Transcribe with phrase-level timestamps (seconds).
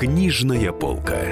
[0.00, 1.26] Книжная полка.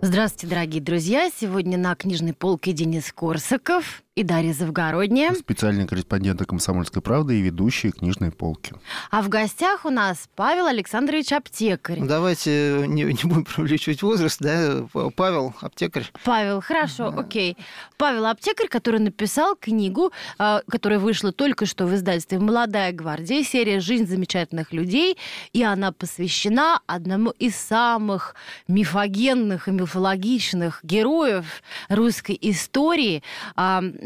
[0.00, 1.28] Здравствуйте, дорогие друзья!
[1.28, 5.34] Сегодня на книжной полке Денис Корсаков и Дарья Завгородняя.
[5.34, 8.72] Специальный корреспондент «Комсомольской правды» и ведущие книжной полки.
[9.10, 12.00] А в гостях у нас Павел Александрович Аптекарь.
[12.00, 14.86] Давайте не, не будем привлечивать возраст, да?
[15.14, 16.06] Павел Аптекарь.
[16.24, 17.20] Павел, хорошо, да.
[17.20, 17.58] окей.
[17.98, 23.80] Павел Аптекарь, который написал книгу, а, которая вышла только что в издательстве «Молодая гвардия», серия
[23.80, 25.18] «Жизнь замечательных людей»,
[25.52, 28.34] и она посвящена одному из самых
[28.66, 33.22] мифогенных и мифологичных героев русской истории
[33.56, 33.84] а,–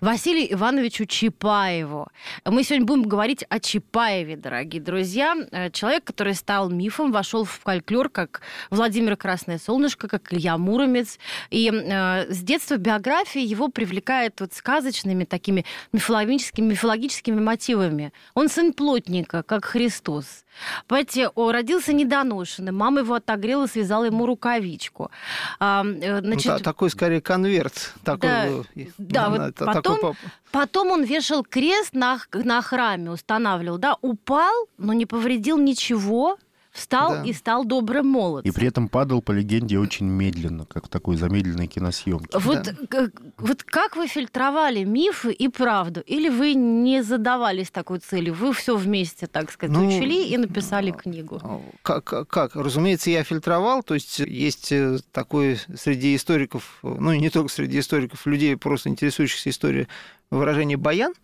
[0.00, 2.08] Василию Ивановичу Чапаеву.
[2.44, 5.34] Мы сегодня будем говорить о Чапаеве, дорогие друзья.
[5.52, 11.18] Э, человек, который стал мифом, вошел в фольклор, как Владимир Красное Солнышко, как Илья Муромец.
[11.50, 18.12] И э, с детства биография его привлекает вот сказочными такими мифологическими, мифологическими мотивами.
[18.34, 20.45] Он сын плотника, как Христос.
[20.86, 25.10] Понимаете, родился недоношенным, мама его отогрела, связала ему рукавичку.
[25.58, 27.94] А, э, ну значит, ну, такой скорее конверт.
[28.04, 28.64] Такой,
[28.98, 30.14] да, да вот это, потом, такой...
[30.50, 36.38] потом он вешал крест на, на храме, устанавливал, да, упал, но не повредил ничего,
[36.76, 37.24] встал да.
[37.24, 38.50] и стал добрым молодцем.
[38.50, 42.38] И при этом падал, по легенде, очень медленно, как в такой замедленной киносъемке.
[42.38, 43.08] Вот, да.
[43.38, 46.00] вот как вы фильтровали мифы и правду?
[46.00, 48.34] Или вы не задавались такой целью?
[48.34, 51.40] Вы все вместе, так сказать, ну, учли и написали книгу?
[51.82, 52.54] Как, как?
[52.54, 53.82] Разумеется, я фильтровал.
[53.82, 58.88] То есть есть э, такой среди историков, ну и не только среди историков, людей, просто
[58.88, 59.88] интересующихся историей,
[60.30, 61.14] выражение «баян».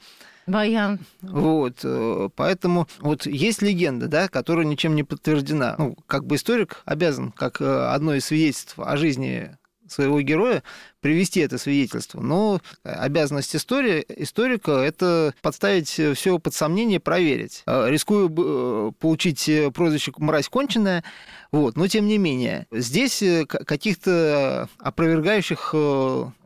[0.47, 0.99] Баян.
[1.21, 5.77] Вот, э, поэтому вот есть легенда, да, которая ничем не подтверждена.
[5.79, 10.63] Ну, как бы историк обязан, как э, одно из свидетельств о жизни своего героя
[11.01, 12.21] привести это свидетельство.
[12.21, 17.63] Но обязанность истории, историка– это подставить все под сомнение, проверить.
[17.67, 21.05] Э, рискую получить прозвище «мразь конченая»,
[21.53, 22.67] вот, но тем не менее.
[22.73, 25.75] Здесь каких-то опровергающих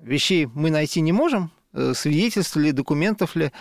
[0.03, 1.53] вещей мы найти не можем,
[1.95, 3.53] свидетельств ли, документов ли,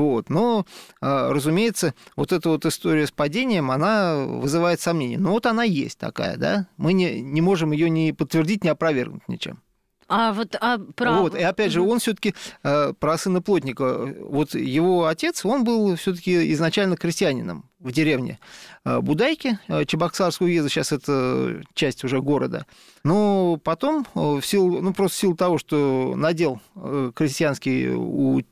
[0.00, 0.30] вот.
[0.30, 0.64] Но,
[1.00, 5.18] а, разумеется, вот эта вот история с падением, она вызывает сомнения.
[5.18, 6.66] Но вот она есть такая, да?
[6.76, 9.60] Мы не, не можем ее ни подтвердить, ни опровергнуть ничем.
[10.08, 11.20] А вот а про...
[11.20, 12.34] Вот, и опять же, он все-таки
[12.64, 14.12] э, про сына плотника.
[14.20, 18.40] Вот его отец, он был все-таки изначально крестьянином в деревне
[18.84, 22.66] э, Будайки, Чебоксарского уезда, сейчас это часть уже города.
[23.04, 26.60] Но потом, в силу, ну, просто в силу того, что надел
[27.14, 28.42] крестьянский у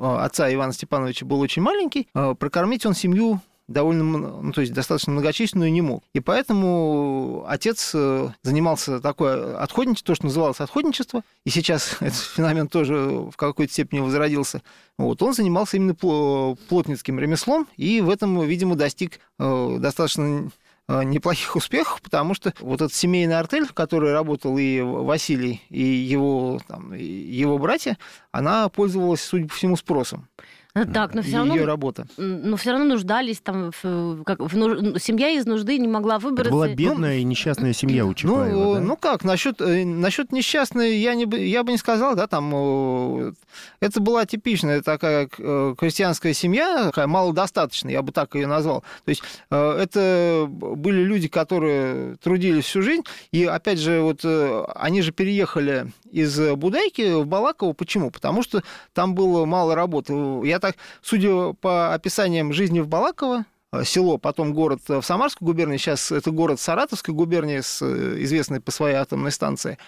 [0.00, 5.12] отца Ивана Степановича был очень маленький, э, прокормить он семью довольно, ну, то есть достаточно
[5.12, 6.04] многочисленную не мог.
[6.12, 12.68] И поэтому отец э, занимался такое отходничество, то, что называлось отходничество, и сейчас этот феномен
[12.68, 14.62] тоже в какой-то степени возродился.
[14.98, 20.48] Вот, он занимался именно плотницким ремеслом, и в этом, видимо, достиг достаточно Э,
[20.88, 26.60] неплохих успехов, потому что вот этот семейный артель, в которой работал и Василий, и его,
[26.66, 27.98] там, и его братья,
[28.30, 30.28] она пользовалась, судя по всему, спросом.
[30.76, 31.54] Ну так, но все равно...
[31.56, 32.06] Ее работа.
[32.18, 36.50] Но все равно нуждались там, в, как, в, ну, семья из нужды не могла выбраться.
[36.50, 38.80] Это была бедная ну, и несчастная семья у Чапаева, ну, да?
[38.80, 43.34] ну как, насчет, э, насчет несчастной я, не, я бы не сказал, да, там,
[43.80, 48.82] это была типичная такая э, крестьянская семья, такая малодостаточная, я бы так ее назвал.
[49.06, 54.26] То есть э, это были люди, которые трудились всю жизнь, и опять же, вот
[54.74, 57.72] они же переехали из Будайки в Балаково.
[57.72, 58.10] Почему?
[58.10, 58.62] Потому что
[58.92, 60.12] там было мало работы.
[60.44, 60.65] Я так,
[61.02, 66.30] судя по описаниям жизни в Балаково, э, село, потом город в Самарской губернии, сейчас это
[66.30, 69.78] город Саратовской губернии, э, известной по своей атомной станции.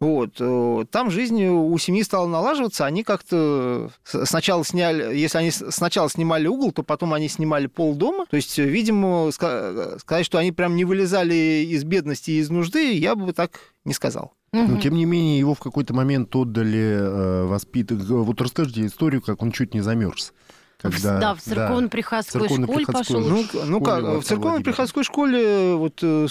[0.00, 0.36] Вот.
[0.40, 6.46] Э, там жизнь у семьи стала налаживаться, они как-то сначала сняли, если они сначала снимали
[6.46, 8.24] угол, то потом они снимали пол дома.
[8.30, 13.14] То есть, видимо, сказать, что они прям не вылезали из бедности и из нужды, я
[13.14, 14.32] бы так не сказал.
[14.52, 18.08] Но, тем не менее, его в какой-то момент отдали э, воспитанник.
[18.08, 20.32] Вот расскажите историю, как он чуть не замерз.
[20.80, 23.20] Когда, да, в церковно-приходской да, школе пошел.
[23.20, 26.26] Ну, ну как, в церковно-приходской школе, вот, э,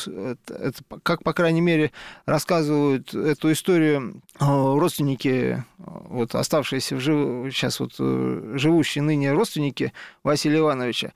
[0.47, 1.91] это, как, по крайней мере,
[2.25, 7.53] рассказывают эту историю э, родственники, вот, оставшиеся в жив...
[7.53, 9.93] сейчас вот э, живущие ныне родственники
[10.23, 11.13] Василия Ивановича,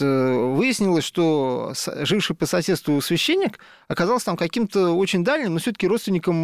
[0.00, 6.36] выяснилось, что живший по соседству священник оказался там каким-то очень дальним, но все-таки родственником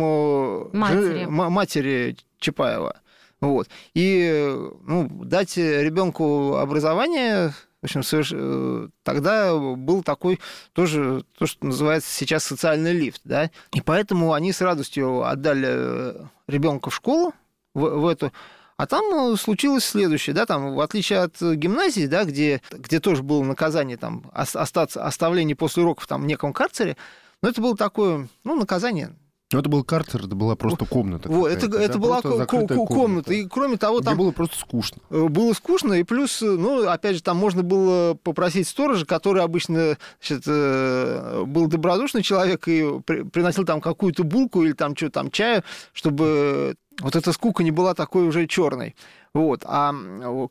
[0.72, 2.96] матери, матери Чапаева.
[3.40, 3.68] Вот.
[3.94, 7.50] И ну, дать ребенку образование,
[7.82, 8.32] в общем, соверш...
[9.02, 10.40] тогда был такой
[10.72, 16.14] тоже то, что называется сейчас социальный лифт, да, и поэтому они с радостью отдали
[16.46, 17.34] ребенка в школу
[17.74, 18.32] в, в эту
[18.76, 23.44] А там случилось следующее, да, там, в отличие от гимназии, да, где, где тоже было
[23.44, 26.96] наказание, там, остаться, оставление после уроков там, в неком карцере,
[27.40, 29.14] но это было такое, ну, наказание,
[29.54, 31.28] ну, это был карцер, это была просто комната.
[31.28, 32.74] Вот, это, это да, была ко- комната.
[32.74, 33.32] комната.
[33.32, 34.18] И кроме того, там...
[34.18, 34.98] было просто скучно.
[35.10, 39.44] Э, было скучно, и плюс, э, ну, опять же, там можно было попросить сторожа, который
[39.44, 43.00] обычно значит, э, был добродушный человек и
[43.32, 45.62] приносил там какую-то булку или там что там чаю,
[45.92, 48.96] чтобы вот эта скука не была такой уже черной.
[49.34, 49.62] Вот.
[49.64, 49.92] А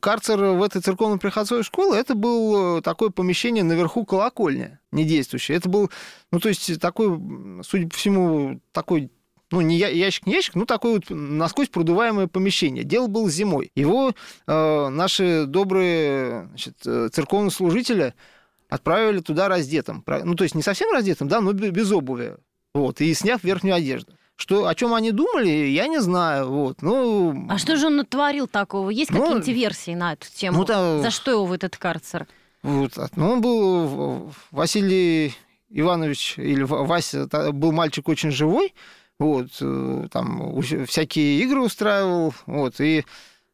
[0.02, 5.58] карцер в этой церковно-приходской школе это было такое помещение наверху колокольня, не действующее.
[5.58, 5.90] Это был,
[6.32, 7.18] ну, то есть такой,
[7.64, 9.10] судя по всему, такой
[9.52, 12.84] ну, не ящик, не ящик, ну, такое вот насквозь продуваемое помещение.
[12.84, 13.72] Дело было зимой.
[13.76, 14.14] Его
[14.48, 18.16] э, наши добрые значит, э, церковнослужители
[18.68, 20.04] отправили туда раздетым.
[20.08, 22.36] Ну, то есть не совсем раздетым, да, но без обуви.
[22.74, 24.14] Вот, и сняв верхнюю одежду.
[24.36, 26.50] Что, о чем они думали, я не знаю.
[26.50, 26.82] Вот.
[26.82, 28.90] Ну, а что же он натворил такого?
[28.90, 30.60] Есть ну, какие-нибудь версии на эту тему?
[30.60, 32.28] Ну, да, За что его в этот карцер?
[32.64, 32.94] Вот.
[33.16, 35.36] Ну, он был Василий
[35.74, 38.74] Иванович или Вася, был мальчик очень живой,
[39.20, 43.06] вот, э, там всякие игры устраивал, вот, и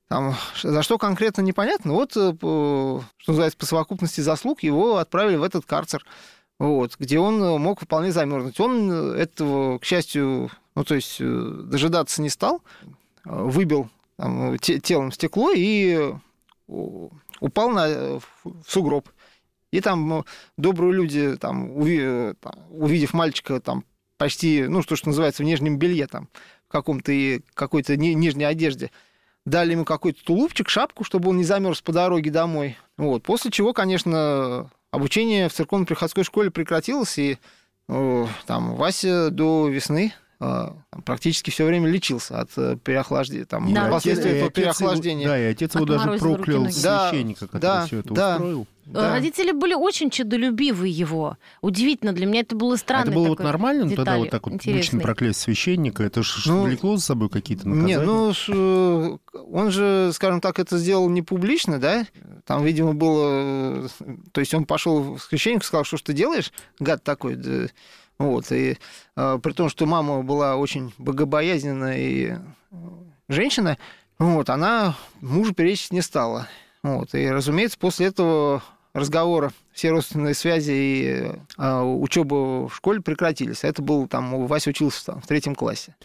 [0.10, 5.44] там, за что конкретно непонятно, вот, э, что называется, по совокупности заслуг его отправили в
[5.44, 6.06] этот карцер,
[6.60, 8.60] вот, где он мог вполне замерзнуть.
[8.60, 12.64] Он этого, к счастью, ну, то есть э, дожидаться не стал,
[13.26, 16.14] выбил там, телом стекло и
[16.68, 18.24] упал на, в
[18.66, 19.10] сугроб.
[19.72, 20.24] И там
[20.56, 23.84] добрые люди, там, увидев мальчика там,
[24.16, 26.30] почти, ну, что, что называется, в нижнем белье, там,
[26.70, 27.12] в каком-то
[27.56, 28.90] какой-то нижней одежде,
[29.46, 32.78] дали ему какой-то тулупчик, шапку, чтобы он не замерз по дороге домой.
[32.96, 33.24] Вот.
[33.24, 37.38] После чего, конечно, обучение в церковно-приходской школе прекратилось, и
[37.88, 43.89] там Вася до весны практически все время лечился от э, переохлаждения, там, да.
[43.89, 45.24] последствий этого переохлаждения.
[45.24, 48.68] Его, да, и отец его даже проклял священника, который да, все это да, устроил.
[48.86, 49.12] Да.
[49.12, 51.38] Родители были очень чудолюбивы его.
[51.62, 53.03] Удивительно, для меня это было странно.
[53.03, 56.63] это было вот нормально, ну, тогда вот так вот лично проклясть священника, это же ну,
[56.63, 57.97] влекло за собой какие-то наказания?
[57.97, 59.19] Нет, ну,
[59.51, 62.07] он же, скажем так, это сделал не публично, да?
[62.45, 63.89] Там, видимо, было...
[64.31, 67.68] То есть он пошел в священник, сказал, что ж ты делаешь, гад такой, да,
[68.19, 68.77] вот, и
[69.16, 72.36] э, при том, что мама была очень богобоязненная и
[73.30, 73.77] женщина,
[74.19, 76.48] вот, она мужу перечить не стала.
[76.83, 78.62] Вот, и, разумеется, после этого
[79.00, 83.63] разговора все родственные связи и э, учеба в школе прекратились.
[83.63, 85.96] Это был там, Вася учился там, в третьем классе.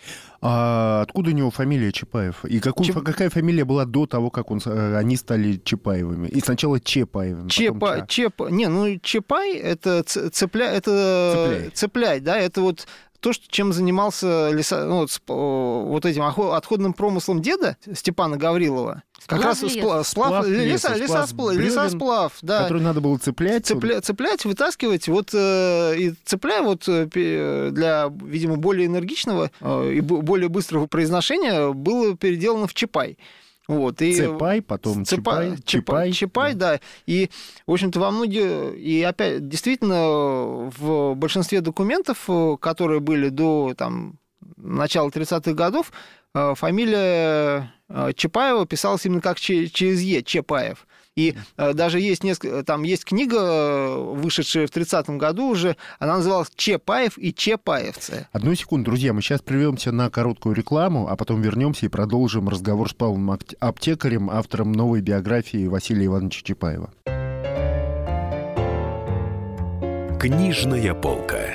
[0.41, 2.45] А откуда у него фамилия Чапаев?
[2.45, 3.03] И какую, Чеп...
[3.03, 6.29] какая фамилия была до того, как он, э, они стали Чапаевыми?
[6.29, 8.49] И сначала Чепаевыми, Чепа, Чеп...
[8.51, 10.71] Не, ну Чапай это цепля...
[10.71, 11.71] это цепляй.
[11.71, 12.87] цепляй, да, это вот
[13.25, 19.03] то, что, чем занимался леса, ну, вот, вот этим отходным промыслом деда Степана Гаврилова.
[19.25, 22.65] Как раз сплав, сплав, леса, леса, лесосплав, лесосплав, да.
[22.65, 23.65] Который надо было цеплять.
[23.65, 25.09] Цепля, цеплять, вытаскивать.
[25.09, 31.71] Вот э, и цепляя вот э, для, видимо, более энергичного э, и более быстрого произношения
[31.71, 33.17] было переделано в Чапай.
[33.67, 36.73] Вот, и Цепай, потом Цепай, Чапай, Чапай, Чапай да.
[36.75, 36.81] да.
[37.07, 37.31] И,
[37.67, 38.77] в общем-то, во многих...
[38.77, 42.29] И опять, действительно, в большинстве документов,
[42.61, 44.19] которые были до там,
[44.57, 45.93] начала 30-х годов,
[46.35, 50.87] э, фамилия э, Чапаева писалась именно как через Е, Чапаев.
[51.17, 56.17] И э, даже есть несколько, там есть книга, э, вышедшая в 30-м году уже, она
[56.17, 58.27] называлась «Чепаев и Чепаевцы».
[58.33, 62.91] Одну секунду, друзья, мы сейчас прервемся на короткую рекламу, а потом вернемся и продолжим разговор
[62.91, 66.91] с Павлом Аптекарем, автором новой биографии Василия Ивановича Чапаева.
[70.19, 71.55] Книжная полка.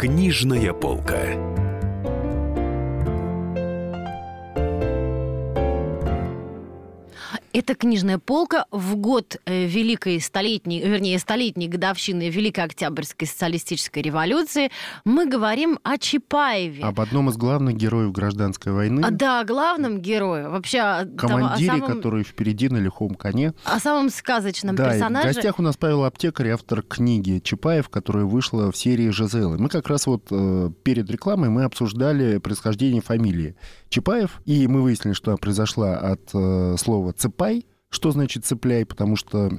[0.00, 1.59] Книжная полка.
[7.52, 14.70] Это книжная полка в год э, Великой столетней, вернее, столетней годовщины Великой Октябрьской социалистической революции.
[15.04, 16.84] Мы говорим о Чапаеве.
[16.84, 19.02] Об одном из главных героев гражданской войны.
[19.04, 20.48] А, да, главном герое.
[20.48, 23.52] Вообще, а, там, Командире, о самом, который впереди на лихом коне.
[23.64, 25.34] о самом сказочном Да, и в персонаже.
[25.34, 29.58] гостях у нас Павел Аптекарь, автор книги Чапаев, которая вышла в серии «Жизелы».
[29.58, 33.56] Мы как раз вот э, перед рекламой мы обсуждали происхождение фамилии
[33.88, 37.66] Чапаев, и мы выяснили, что она произошла от э, слова «цепай».
[37.88, 38.84] Что значит «цепляй»?
[38.84, 39.50] Потому что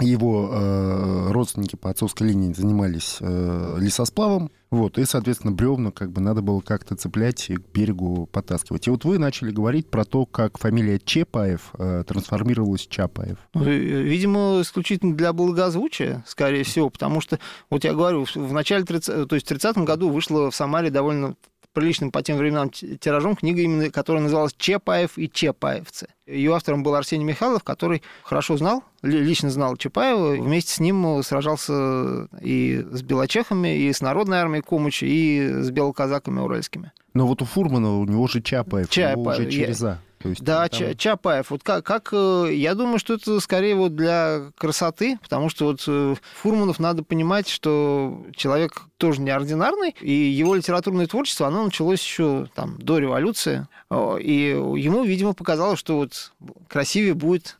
[0.00, 6.20] его э, родственники по отцовской линии занимались э, лесосплавом, вот, и, соответственно, бревна как бы
[6.20, 8.86] надо было как-то цеплять и к берегу потаскивать.
[8.86, 13.38] И вот вы начали говорить про то, как фамилия Чепаев э, трансформировалась в Чапаев.
[13.54, 18.84] Ну, и, Видимо, исключительно для благозвучия, скорее всего, потому что, вот я говорю, в- начале
[18.84, 21.34] 30, то есть в 30 году вышла в Самаре довольно
[21.72, 26.08] приличным по тем временам ти- тиражом книга, именно которая называлась «Чапаев и Чапаевцы».
[26.26, 30.32] Ее автором был Арсений Михайлов, который хорошо знал, ли- лично знал Чапаева.
[30.42, 36.40] Вместе с ним сражался и с белочехами, и с Народной армией Комучи, и с белоказаками
[36.40, 36.92] уральскими.
[37.14, 39.98] Но вот у Фурмана у него же Чапаев, Чапаев, уже через «а».
[40.22, 41.50] То есть Да, там- Ча- Чапаев.
[41.50, 45.82] Вот как, как, э, я думаю, что это скорее вот для красоты, потому что вот
[45.86, 52.48] э, Фурманов надо понимать, что человек тоже неординарный, и его литературное творчество, оно началось еще
[52.54, 56.32] там до революции, и ему, видимо, показалось, что вот
[56.68, 57.58] красивее будет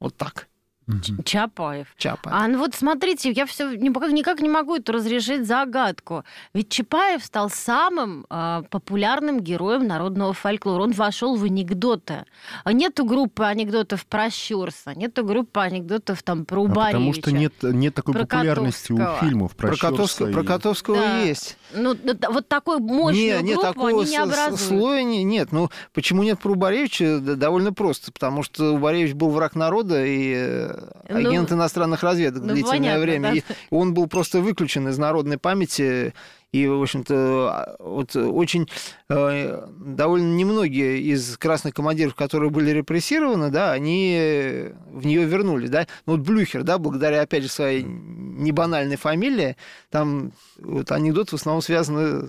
[0.00, 0.48] вот так,
[0.90, 1.22] Мгм.
[1.24, 1.86] Чапаев.
[1.96, 2.36] Чапаев.
[2.36, 6.24] А ну вот смотрите, я все никак, никак не могу эту разрешить загадку.
[6.54, 10.82] Ведь Чапаев стал самым а, популярным героем народного фольклора.
[10.82, 12.24] Он вошел в анекдоты.
[12.64, 16.92] А Нету группы анекдотов про Щурса, нету группы анекдотов там про А Убаревича.
[16.92, 19.28] потому что нет, нет такой Про популярности у Котовского.
[19.28, 21.18] фильмов про, Про Котовского, Щерса про и- Котовского Да.
[21.22, 21.56] есть.
[21.74, 21.96] Ну,
[22.30, 24.60] вот такой мощную не, нет, группу такого они не образуют.
[24.60, 25.52] слоя не- нет.
[25.52, 27.18] Ну, почему нет про Убаревича?
[27.20, 28.12] Довольно просто.
[28.12, 33.00] Потому что Убаревич был враг народа и э, Ну, агент иностранных разведок ну, длительное понятно,
[33.00, 33.30] время.
[33.30, 33.36] да.
[33.36, 36.14] И он был просто выключен из народной памяти.
[36.52, 38.68] И, в общем-то, вот очень
[39.08, 45.86] э, довольно немногие из красных командиров, которые были репрессированы, да, они в нее вернули, да.
[46.06, 49.56] Ну, вот Блюхер, да, благодаря, опять же, своей небанальной фамилии,
[49.90, 52.26] там вот анекдоты в основном связаны э,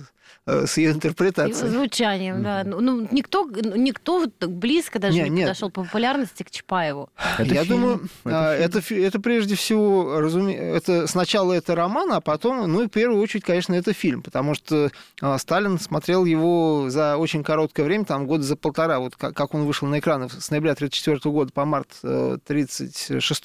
[0.47, 1.69] с ее И интерпретацией.
[1.69, 2.63] звучанием, да.
[2.65, 5.47] Ну, ну, никто, ну, никто близко даже Не, не, нет.
[5.49, 7.09] подошел по популярности к Чапаеву.
[7.37, 9.01] Это Я фильм, думаю, это а, фильм.
[9.01, 10.55] это, это прежде всего, разуме...
[10.55, 14.55] это сначала это роман, а потом, ну и в первую очередь, конечно, это фильм, потому
[14.55, 14.89] что
[15.21, 19.53] а, Сталин смотрел его за очень короткое время, там года за полтора, вот как, как
[19.53, 23.43] он вышел на экраны с ноября 1934 года по март 1936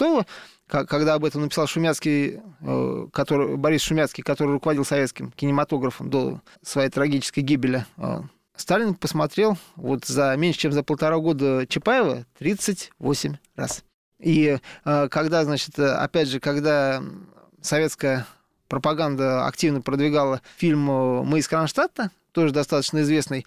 [0.67, 6.91] когда об этом написал Шумяцкий, э, который, Борис Шумяцкий, который руководил советским кинематографом до своей
[6.91, 8.23] трагической гибели, э,
[8.57, 13.85] Сталин посмотрел вот за меньше, чем за полтора года Чапаева 38 раз.
[14.19, 17.03] И э, когда, значит, опять же, когда
[17.61, 18.27] советская
[18.69, 23.47] пропаганда активно продвигала фильм «Мы из Кронштадта», тоже достаточно известный,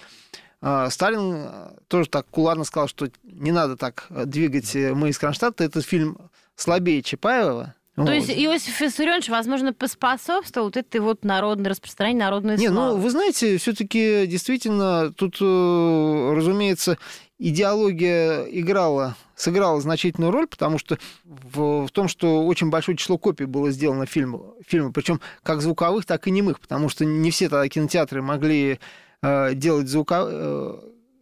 [0.61, 1.49] Сталин
[1.88, 6.28] тоже так куларно сказал, что не надо так двигать «Мы из Кронштадта», этот фильм
[6.61, 7.75] слабее Чапаева.
[7.95, 8.11] То Вот.
[8.13, 13.57] есть Иосиф Виссарионович, возможно, поспособствовал вот этой вот народной распространению народной Не, ну, вы знаете,
[13.57, 16.97] все-таки действительно тут, э, разумеется,
[17.39, 23.45] идеология играла, сыграла значительную роль, потому что в, в том, что очень большое число копий
[23.45, 27.67] было сделано фильма, фильма, причем как звуковых, так и немых, потому что не все тогда
[27.67, 28.79] кинотеатры могли
[29.21, 30.79] э, делать звука, э,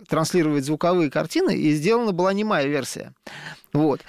[0.07, 3.13] транслировать звуковые картины, и сделана была немая версия.
[3.73, 4.01] Вот.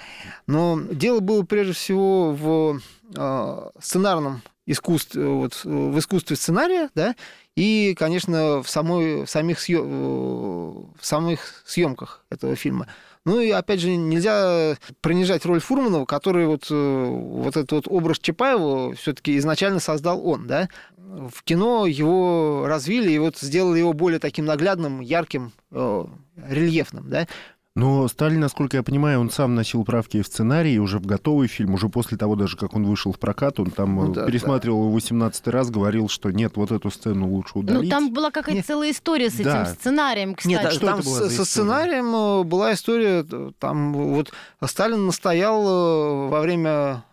[0.47, 2.79] Но дело было прежде всего в
[3.15, 7.15] э, сценарном искусстве, вот, в искусстве сценария, да,
[7.55, 12.87] и, конечно, в, самой, в, самих, съё- э, в самых съемках этого фильма.
[13.25, 18.19] Ну и, опять же, нельзя принижать роль Фурманова, который вот, э, вот этот вот образ
[18.19, 20.69] Чапаева все-таки изначально создал он, да.
[20.95, 26.05] В кино его развили и вот сделали его более таким наглядным, ярким, э,
[26.47, 27.27] рельефным, да.
[27.75, 31.75] Но Сталин, насколько я понимаю, он сам носил правки в сценарий уже в готовый фильм,
[31.75, 34.81] уже после того даже, как он вышел в прокат, он там Ну э, да, пересматривал
[34.85, 37.89] его 18 раз, говорил, что нет, вот эту сцену лучше Ну, удалить.
[37.89, 38.65] там была какая-то Нет.
[38.65, 39.65] целая история с этим Да.
[39.67, 40.51] сценарием, кстати.
[40.51, 44.33] Нет, что там с- со сценарием э, была история, э, там вот
[44.65, 47.03] Сталин настоял во время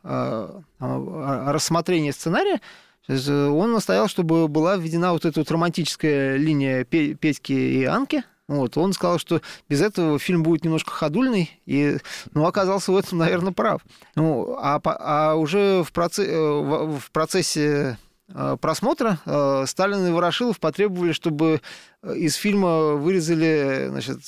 [0.80, 2.60] рассмотрения сценария,
[3.08, 8.24] он настоял, чтобы была введена вот эта вот романтическая линия Пе- Петьки и Анки.
[8.48, 11.96] Вот, он сказал, что без этого фильм будет немножко ходульный, и,
[12.32, 13.82] ну, оказался в этом, наверное, прав.
[14.14, 17.98] Ну, а, а уже в, проце- э, в процессе
[18.28, 21.60] э, просмотра э, Сталин и Ворошилов потребовали, чтобы
[22.04, 24.20] из фильма вырезали значит,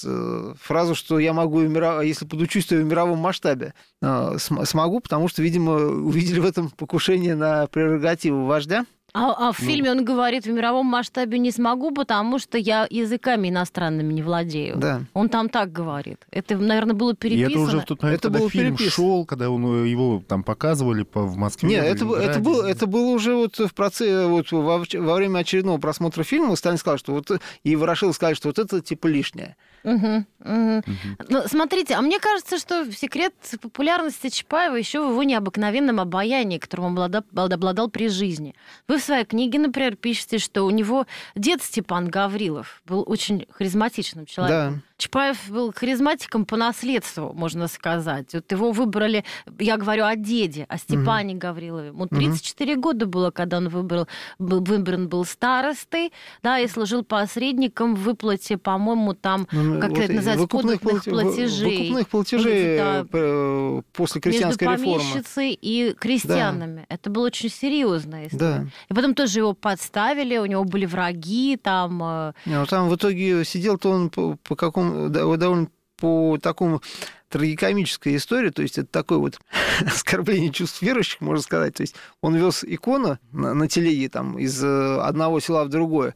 [0.61, 6.41] фразу, что я могу, если подучусь, то в мировом масштабе смогу, потому что, видимо, увидели
[6.41, 8.85] в этом покушение на прерогативу вождя.
[9.15, 12.87] А, а в ну, фильме он говорит, в мировом масштабе не смогу, потому что я
[12.91, 14.77] языками иностранными не владею.
[14.77, 15.03] Да.
[15.15, 16.27] Он там так говорит.
[16.31, 17.49] Это, наверное, было переписано.
[17.49, 18.91] И это уже в тот момент, это когда фильм переписано.
[18.91, 21.71] шел, когда он, э, его там показывали по, в Москве.
[21.71, 25.79] Нет, это, это, было, это было уже вот в процессе, вот во, во время очередного
[25.79, 27.31] просмотра фильма Сталин сказал, что вот,
[27.65, 29.57] и Ворошилов сказал, что вот это типа лишнее.
[29.85, 30.83] Угу, угу.
[31.29, 36.87] Ну, смотрите, а мне кажется, что секрет популярности Чапаева еще в его необыкновенном обаянии, которым
[36.87, 38.55] он обладал, обладал при жизни.
[38.89, 44.27] Вы в своей книге, например, пишете, что у него дед Степан Гаврилов был очень харизматичным
[44.27, 44.83] человеком.
[44.99, 48.35] Чапаев был харизматиком по наследству, можно сказать.
[48.35, 49.25] Вот его выбрали,
[49.61, 51.41] я говорю о деде, о Степане угу.
[51.41, 51.89] Гаврилове.
[51.89, 52.81] Ему 34 угу.
[52.83, 54.09] года было, когда он выбрал,
[54.41, 56.13] был, выбран был старостой,
[56.43, 61.79] да, и служил посредником в выплате, по-моему, там, ну, как вот это называется, выкупных платежей.
[61.79, 65.13] Выкупных платежей да, э, после крестьянской между реформы.
[65.13, 66.87] помещицей и крестьянами.
[66.89, 66.95] Да.
[66.97, 68.39] Это было очень серьезная история.
[68.39, 68.67] Да.
[68.91, 72.03] И потом тоже его подставили, у него были враги, там...
[72.03, 76.81] Э, Не, ну, там в итоге сидел-то он по, по какому довольно по такому
[77.29, 79.39] трагикомической истории, то есть это такое вот
[79.87, 81.75] оскорбление чувств верующих, можно сказать.
[81.75, 86.15] То есть он вез икону на, на телеге там, из э, одного села в другое,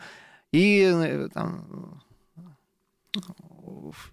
[0.53, 2.01] и э, там,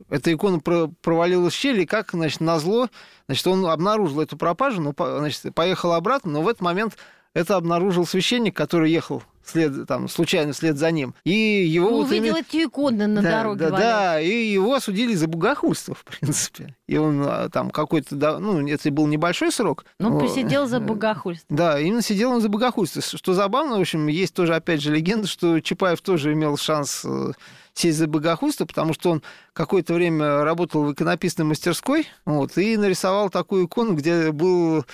[0.09, 2.89] эта икона провалилась в щель, и как, значит, назло,
[3.27, 6.97] значит, он обнаружил эту пропажу, но, значит, поехал обратно, но в этот момент
[7.39, 11.15] это обнаружил священник, который ехал след, там, случайно вслед за ним.
[11.23, 12.37] И его ну, вот увидел именно...
[12.39, 13.59] эти иконы на да, дороге.
[13.59, 16.75] Да, да, и его осудили за богохульство, в принципе.
[16.87, 19.85] И он а, там какой-то, да, ну, это был небольшой срок.
[19.99, 20.19] Ну, но...
[20.19, 21.47] посидел за богохульство.
[21.49, 23.01] Да, именно сидел он за богохульство.
[23.01, 27.31] Что забавно, в общем, есть тоже, опять же, легенда, что Чапаев тоже имел шанс э,
[27.73, 33.29] сесть за богохульство, потому что он какое-то время работал в иконописной мастерской, вот, и нарисовал
[33.29, 34.85] такую икону, где был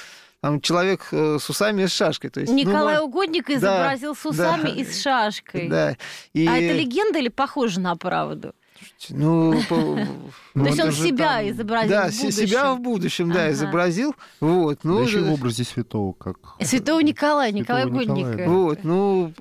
[0.45, 2.29] там человек э, с усами и с шашкой.
[2.29, 5.69] То есть, ну, Николай ну, Угодник изобразил да, с усами да, и с шашкой.
[5.69, 5.97] Да.
[6.33, 6.45] И...
[6.45, 8.53] А это легенда или похоже на правду?
[9.09, 9.97] Ну, то
[10.53, 14.13] есть он себя изобразил Да, себя в будущем, да, изобразил.
[14.39, 16.37] Вот, ну, еще в образе святого как.
[16.61, 18.45] Святого Николая, Николая Годника.
[18.47, 19.33] Вот, ну,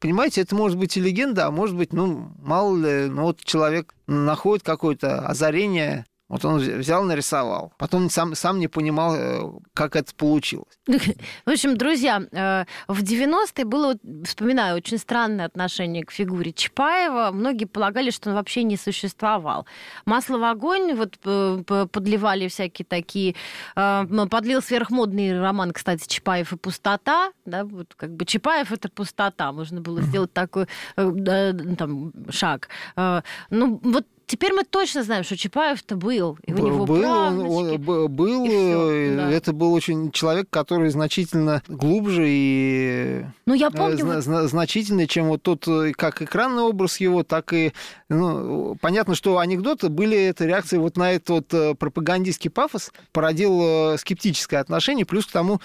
[0.00, 3.94] понимаете, это может быть и легенда, а может быть, ну, мало ли, ну, вот человек
[4.08, 7.72] находит какое-то озарение, вот он взял, нарисовал.
[7.76, 9.40] Потом сам, сам не понимал, э,
[9.74, 10.78] как это получилось.
[10.86, 17.32] В общем, друзья, э, в 90-е было, вспоминаю, очень странное отношение к фигуре Чапаева.
[17.32, 19.66] Многие полагали, что он вообще не существовал.
[20.04, 23.34] Масло в огонь вот э, подливали всякие такие...
[23.74, 27.32] Подлил сверхмодный роман, кстати, Чапаев и пустота.
[27.44, 29.50] Да, вот как бы Чапаев— это пустота.
[29.50, 32.68] Можно было сделать такой там, шаг.
[32.96, 36.38] Ну, вот Теперь мы точно знаем, что Чапаев-то был.
[36.46, 39.28] И у него был, он, он, был, э, да.
[39.28, 45.42] это был очень человек, который значительно глубже и ну, я помню, зна- значительный, чем вот
[45.42, 47.72] тот, э, как экранный образ его, так и...
[48.08, 53.98] Ну, понятно, что анекдоты были это реакцией вот на этот вот э, пропагандистский пафос, породил
[53.98, 55.60] скептическое отношение, плюс к тому,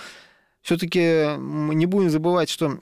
[0.63, 2.80] все-таки мы не будем забывать, что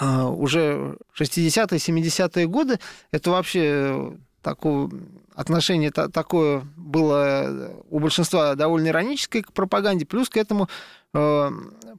[0.00, 2.78] уже 60-е, 70-е годы
[3.10, 4.16] это вообще
[4.48, 4.90] такое
[5.34, 10.06] отношение такое было у большинства довольно ироническое к пропаганде.
[10.06, 10.68] Плюс к этому
[11.14, 11.50] э,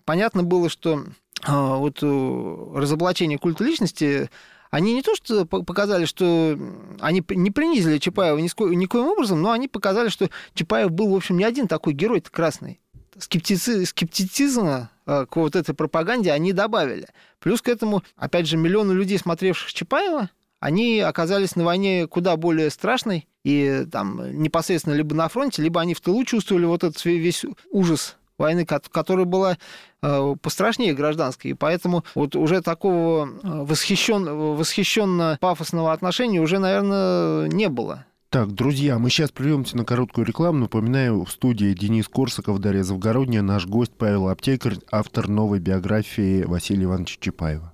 [0.05, 1.03] понятно было, что
[1.47, 4.29] э, вот разоблачение культа личности
[4.71, 6.57] они не то что показали, что
[6.99, 11.43] они не принизили Чапаева никоим образом, но они показали, что Чапаев был, в общем, не
[11.43, 12.79] один такой герой красный.
[13.17, 17.07] Скептици, скептицизма э, к вот этой пропаганде они добавили.
[17.39, 20.29] Плюс к этому, опять же, миллионы людей, смотревших Чапаева,
[20.60, 25.93] они оказались на войне куда более страшной, и там непосредственно либо на фронте, либо они
[25.93, 29.58] в тылу чувствовали вот этот весь ужас войны, которая была
[30.02, 31.52] э, пострашнее гражданской.
[31.52, 38.06] И поэтому вот уже такого э, восхищен, восхищенно-пафосного отношения уже, наверное, не было.
[38.30, 40.60] Так, друзья, мы сейчас прервемся на короткую рекламу.
[40.60, 46.84] Напоминаю, в студии Денис Корсаков, Дарья Завгородняя, наш гость Павел Аптекарь, автор новой биографии Василия
[46.84, 47.74] Ивановича Чапаева.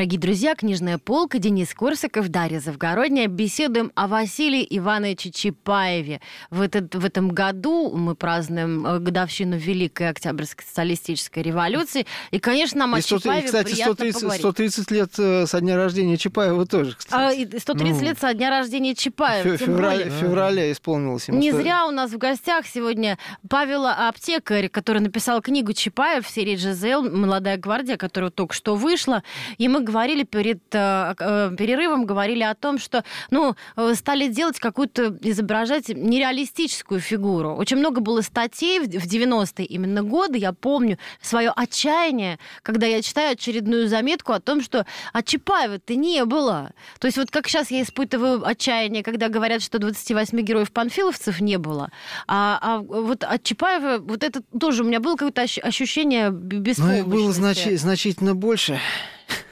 [0.00, 3.26] Дорогие друзья, книжная полка, Денис Корсаков, Дарья Завгородняя.
[3.26, 6.22] Беседуем о Василии Ивановиче Чапаеве.
[6.48, 12.06] В, этот, в этом году мы празднуем э, годовщину Великой Октябрьской социалистической революции.
[12.30, 14.40] И, конечно, нам И о 100 Чапаеве кстати, приятно 130, поговорить.
[14.40, 17.38] 130 лет э, со дня рождения Чапаева тоже, А, кстати.
[17.40, 19.58] и 130 Ну, лет со дня рождения В Чапаева.
[19.58, 21.38] тем феврале, в феврале исполнилось ему.
[21.38, 23.18] Не сто- зря у нас в гостях сегодня
[23.50, 27.02] Павел Аптекарь, который написал книгу Чапаев в серии «Жизел.
[27.02, 29.22] Молодая гвардия», которая только что вышла.
[29.58, 34.58] И мы говорили перед э, э, перерывом, говорили о том, что ну, э, стали делать
[34.58, 37.54] какую-то, изображать нереалистическую фигуру.
[37.56, 40.38] Очень много было статей в в 90-е именно годы.
[40.38, 46.24] Я помню свое отчаяние, когда я читаю очередную заметку о том, что а Чапаева-то не
[46.24, 46.70] было.
[46.98, 51.90] То есть вот как сейчас я испытываю отчаяние, когда говорят, что 28 героев-панфиловцев не было.
[52.28, 56.56] А, а вот от Чапаева, вот это тоже у меня было какое-то ощ- ощущение б-
[56.56, 57.00] Ну, беспомощности.
[57.00, 58.78] их было значи- значительно больше.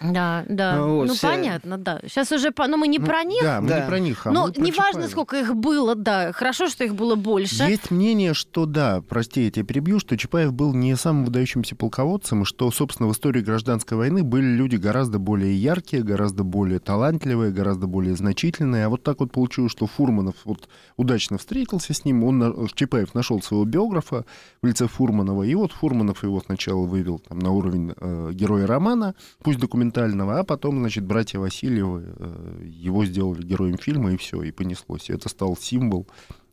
[0.01, 0.77] Да, да.
[0.77, 2.01] Ну, вот, ну, вся- понятно, да.
[2.05, 3.81] Сейчас уже, по- ну, мы не Ну, про них, Да, мы Да.
[3.81, 6.33] не про них, а но про неважно, сколько их было, да.
[6.33, 7.65] Хорошо, что их было больше.
[7.65, 12.43] Есть мнение, что да, прости, я тебя перебью, что Чапаев был не самым выдающимся полководцем,
[12.43, 17.51] и что, собственно, в истории гражданской войны были люди гораздо более яркие, гораздо более талантливые,
[17.53, 18.87] гораздо более значительные.
[18.87, 23.43] А вот так вот получилось, что Фурманов вот удачно встретился с ним, он, Чапаев нашел
[23.43, 24.25] своего биографа
[24.63, 29.15] в лице Фурманова, и вот Фурманов его сначала вывел там, на уровень э, героя романа,
[29.43, 34.51] пусть документального, а потом, значит, братья Васильевы э, его сделали героем фильма, и все, и
[34.51, 35.11] понеслось.
[35.11, 36.07] И это стал символ.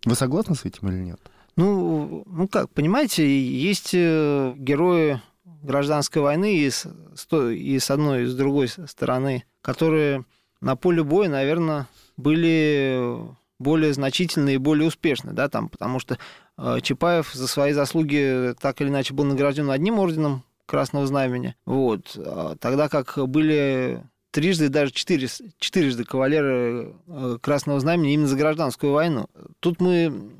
[0.05, 1.19] Вы согласны с этим или нет?
[1.55, 5.21] Ну, ну как, понимаете, есть э, герои
[5.63, 6.85] гражданской войны и с,
[7.31, 10.25] и с одной, и с другой стороны, которые
[10.61, 13.15] на поле боя, наверное, были
[13.57, 16.17] более значительны и более успешны, да, там, потому что
[16.57, 22.17] э, Чапаев за свои заслуги так или иначе был награжден одним орденом Красного Знамени, вот,
[22.17, 28.91] а тогда как были трижды, даже четыре, четырежды кавалеры э, Красного Знамени именно за гражданскую
[28.91, 29.27] войну.
[29.61, 30.31] Тут мы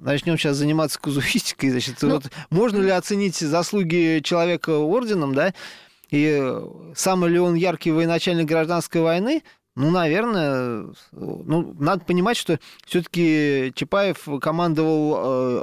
[0.00, 5.52] начнем сейчас заниматься казуистикой, значит, Ну, вот можно ли оценить заслуги человека орденом, да,
[6.10, 6.60] и
[6.94, 9.42] самый ли он яркий военачальник гражданской войны,
[9.74, 15.62] ну, наверное, ну, надо понимать, что все-таки Чапаев командовал э,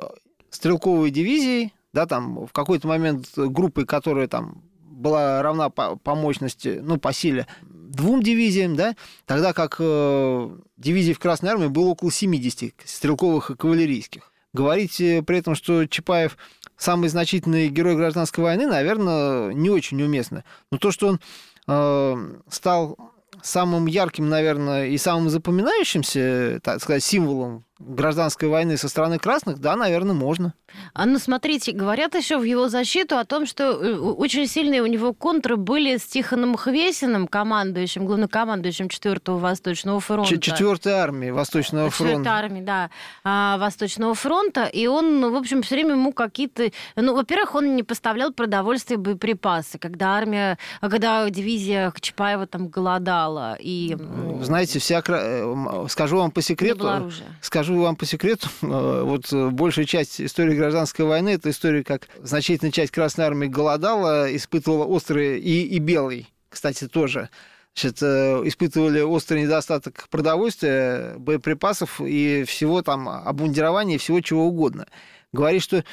[0.50, 4.63] стрелковой дивизией, да, там в какой-то момент группой, которая там
[5.01, 11.13] была равна по, по мощности, ну, по силе двум дивизиям, да, тогда как э, дивизий
[11.13, 14.32] в Красной Армии было около 70 стрелковых и кавалерийских.
[14.54, 16.38] Говорить э, при этом, что Чапаев
[16.77, 20.43] самый значительный герой гражданской войны, наверное, не очень уместно.
[20.71, 21.19] Но то, что он
[21.67, 22.97] э, стал
[23.41, 29.76] самым ярким, наверное, и самым запоминающимся, так сказать, символом гражданской войны со стороны красных, да,
[29.76, 30.54] наверное, можно.
[30.94, 34.86] А ну смотрите, говорят еще в его защиту о том, что э, очень сильные у
[34.86, 40.39] него контры были с Тихоном Хвесиным, командующим, главнокомандующим 4-го Восточного фронта.
[40.39, 42.32] Четвертая армия Восточного Четвёртой фронта.
[42.32, 42.89] армии, да,
[43.24, 46.72] а, Восточного фронта, и он, ну, в общем, все время ему какие-то...
[46.96, 53.58] Ну, во-первых, он не поставлял продовольствие и боеприпасы, когда армия, когда дивизия Чапаева там голодала,
[53.60, 53.98] и...
[54.41, 57.28] Знаете, вся, э, скажу вам по секрету, оружия.
[57.71, 62.10] Скажу вам по секрету, э, вот э, большая часть истории гражданской войны это история, как
[62.21, 67.29] значительная часть Красной Армии голодала, испытывала острые и, и белый, кстати, тоже.
[67.73, 74.86] Значит, э, испытывали острый недостаток продовольствия, боеприпасов и всего там обмундирования, и всего чего угодно.
[75.31, 75.86] Говорить, что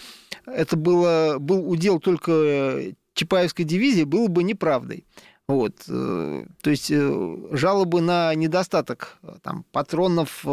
[0.46, 5.04] это было, был удел только Чапаевской дивизии, было бы неправдой.
[5.46, 6.92] Вот, то есть
[7.52, 10.44] жалобы на недостаток там, патронов,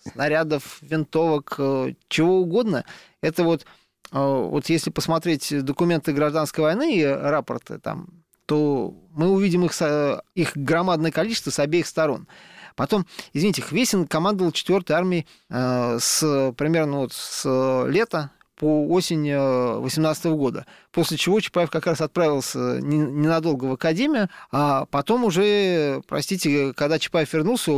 [0.00, 2.84] снарядов, винтовок, э, чего угодно,
[3.20, 8.08] это вот, э, вот если посмотреть документы гражданской войны и рапорты там,
[8.46, 9.72] то мы увидим их,
[10.34, 12.26] их громадное количество с обеих сторон.
[12.74, 20.26] Потом, извините, Хвесин командовал 4-й армией э, с примерно вот с лета по осень 18
[20.36, 20.66] года.
[20.92, 26.98] После чего Чапаев как раз отправился не- ненадолго в академию, а потом уже, простите, когда
[26.98, 27.74] Чапаев вернулся, э,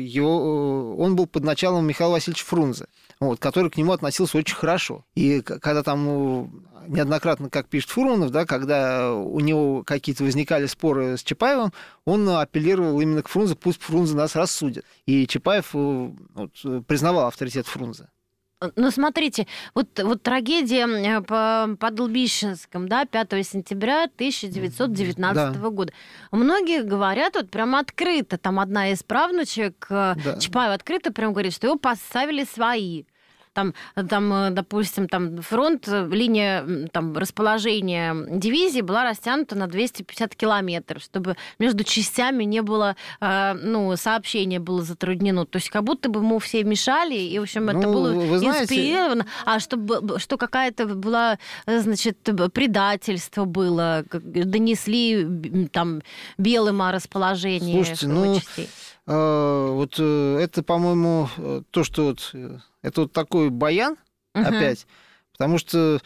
[0.00, 2.86] его, э, он был под началом Михаила Васильевича Фрунзе,
[3.20, 5.04] вот, который к нему относился очень хорошо.
[5.14, 11.22] И когда там неоднократно, как пишет Фурманов, да, когда у него какие-то возникали споры с
[11.22, 11.72] Чапаевым,
[12.04, 14.84] он апеллировал именно к Фрунзе, пусть Фрунзе нас рассудит.
[15.06, 18.08] И Чапаев э, вот, признавал авторитет Фрунзе.
[18.74, 25.70] Ну, смотрите, вот, вот трагедия э, по, под Лбищенском, да, 5 сентября 1919 да.
[25.70, 25.92] года.
[26.32, 30.38] Многие говорят вот прямо открыто, там одна из правнучек э, да.
[30.40, 33.04] Чапаева открыто прям говорит, что его поставили свои
[33.58, 33.74] там,
[34.08, 41.02] там, э, допустим, там фронт, э, линия там, расположения дивизии была растянута на 250 километров,
[41.02, 45.44] чтобы между частями не было, э, ну, сообщение было затруднено.
[45.44, 48.38] То есть как будто бы мы все мешали, и, в общем, ну, это было вы
[48.38, 49.24] знаете...
[49.44, 52.18] а чтобы, что какая-то была, значит,
[52.52, 56.02] предательство было, донесли там
[56.38, 58.68] белым о расположении Слушайте, ну, частей.
[59.08, 62.34] Э, вот э, это, по-моему, э, то, что вот
[62.82, 63.96] это вот такой баян
[64.34, 64.44] угу.
[64.44, 64.86] опять,
[65.32, 66.00] потому что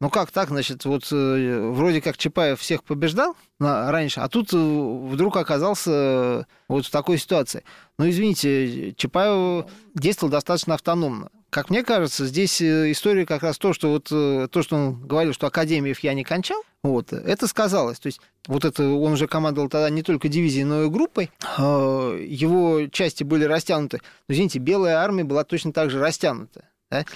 [0.00, 6.46] ну как так, значит, вот вроде как Чапаев всех побеждал раньше, а тут вдруг оказался
[6.68, 7.64] вот в такой ситуации.
[7.98, 11.30] Ну, извините, Чапаев действовал достаточно автономно.
[11.48, 15.46] Как мне кажется, здесь история как раз то, что вот то, что он говорил, что
[15.46, 17.98] академиев я не кончал, вот, это сказалось.
[17.98, 21.30] То есть вот это он уже командовал тогда не только дивизией, но и группой.
[21.58, 24.02] Его части были растянуты.
[24.28, 26.68] Но, извините, Белая армия была точно так же растянута.
[26.90, 27.06] Да?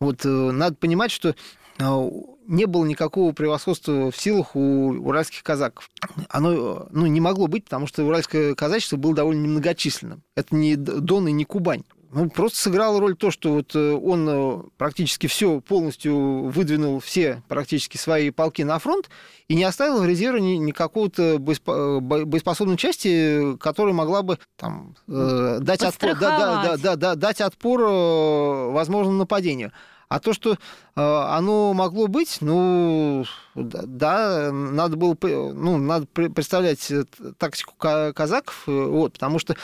[0.00, 1.34] Вот э, надо понимать, что
[1.78, 5.90] не было никакого превосходства в силах у уральских казаков.
[6.28, 10.22] Оно ну, не могло быть, потому что уральское казачество было довольно немногочисленным.
[10.34, 11.84] Это не Дон и не Кубань
[12.16, 17.42] ну, просто сыграл роль то, что вот э, он э, практически все полностью выдвинул все
[17.46, 19.10] практически свои полки на фронт
[19.48, 25.58] и не оставил в резерве ни, никакого-то э, боеспособной части, которая могла бы там, э,
[25.60, 29.72] дать, отпор, да, да, да, да, да, дать отпор возможному нападению.
[30.08, 30.56] А то, что э,
[30.94, 36.92] оно могло быть, ну, да, надо было, ну, надо представлять
[37.38, 39.56] тактику казаков, вот, потому что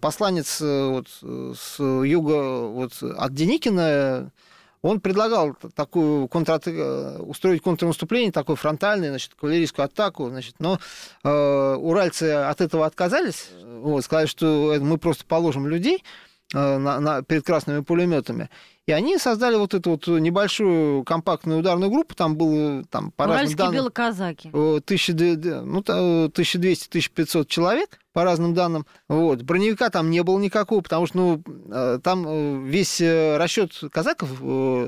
[0.00, 1.08] посланец э, вот,
[1.56, 4.32] с юга вот, от Деникина,
[4.82, 6.60] он предлагал такую контр...
[6.66, 10.78] Э, устроить контрнаступление, такое фронтальное, значит, кавалерийскую атаку, значит, но
[11.24, 17.22] э, уральцы от этого отказались, вот, сказали, что мы просто положим людей э, на, на,
[17.22, 18.48] перед красными пулеметами.
[18.86, 23.54] И они создали вот эту вот небольшую компактную ударную группу, там было там, по разным
[23.54, 23.74] данным...
[23.74, 24.48] белоказаки.
[24.48, 28.84] 1200, ну, 1200-1500 человек, по разным данным.
[29.06, 29.42] Вот.
[29.42, 34.30] Броневика там не было никакого, потому что ну, э, там э, весь э, расчет казаков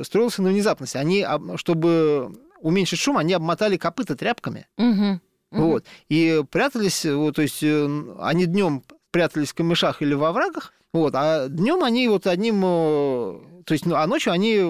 [0.04, 0.96] строился на внезапности.
[0.96, 4.66] Они, чтобы уменьшить шум, они обмотали копыта тряпками.
[4.78, 5.20] Угу.
[5.52, 5.84] Вот.
[6.08, 11.48] И прятались, вот, то есть они днем прятались в камышах или во врагах, вот, а
[11.48, 14.60] днем они вот одним, э, то есть, ну, а ночью они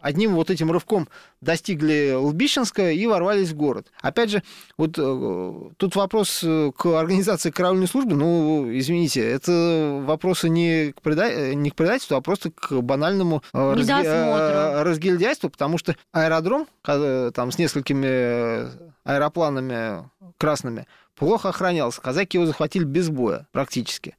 [0.00, 1.08] одним вот этим рывком
[1.40, 3.88] достигли Лбищенска и ворвались в город.
[4.00, 4.44] Опять же,
[4.78, 11.02] вот э, тут вопрос э, к организации караульной службы, ну, извините, это вопросы не к,
[11.02, 11.52] преда...
[11.54, 14.84] не к предательству, а просто к банальному разги...
[14.84, 18.70] разгильдяйству, потому что аэродром там с несколькими
[19.02, 22.00] аэропланами красными плохо охранялся.
[22.00, 24.14] Казаки его захватили без боя практически.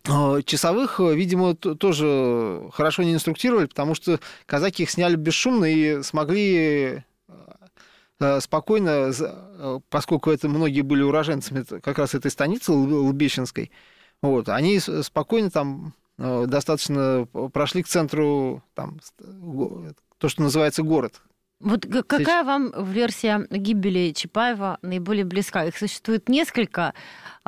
[0.46, 7.04] Часовых, видимо, тоже хорошо не инструктировали, потому что казаки их сняли бесшумно и смогли
[8.20, 13.72] э, спокойно, э, поскольку это многие были уроженцами как раз этой станицы Лбещинской,
[14.22, 19.00] вот, они спокойно там э, достаточно прошли к центру, там,
[20.18, 21.22] то, что называется город,
[21.60, 25.66] вот какая вам версия гибели Чапаева наиболее близка?
[25.66, 26.94] Их существует несколько.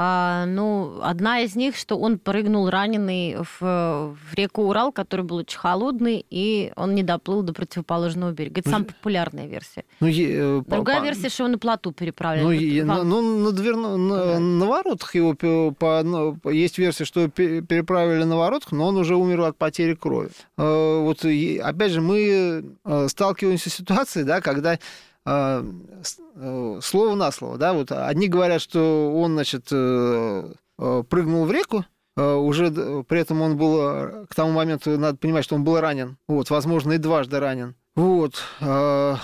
[0.01, 5.35] А, ну, одна из них, что он прыгнул раненый в, в реку Урал, который был
[5.35, 8.61] очень холодный, и он не доплыл до противоположного берега.
[8.61, 9.83] Это ну, самая популярная версия.
[9.99, 12.45] Ну, е, Другая по, версия, что он на плоту переправляли.
[12.45, 14.39] Ну, е, ну, ну, на, дверно, на, да.
[14.39, 19.41] на воротах его по, ну, есть версия, что переправили на воротах, но он уже умер
[19.41, 20.29] от потери крови.
[20.55, 24.77] А, вот опять же, мы э, сталкиваемся с ситуацией, да, когда э,
[25.25, 31.85] слово на слово, да, вот одни говорят, что он, значит, э, э, прыгнул в реку,
[32.15, 32.71] уже
[33.07, 36.93] при этом он был, к тому моменту, надо понимать, что он был ранен, вот, возможно,
[36.93, 37.75] и дважды ранен.
[37.95, 38.43] Вот.
[38.59, 39.23] Ну,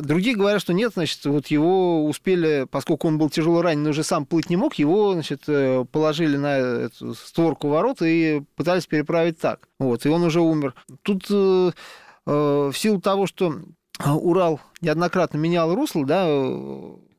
[0.00, 4.24] другие говорят, что нет, значит, вот его успели, поскольку он был тяжело ранен, уже сам
[4.24, 5.44] плыть не мог, его, значит,
[5.90, 9.68] положили на эту створку ворот и пытались переправить так.
[9.78, 10.74] Вот, и он уже умер.
[11.02, 16.26] Тут в силу того, что а, Урал неоднократно менял русло, да,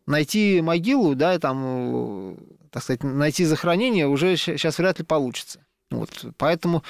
[0.08, 2.38] найти могилу, да, там,
[2.72, 5.60] так сказать, найти захоронение уже сейчас вряд ли получится.
[5.92, 6.84] Вот, поэтому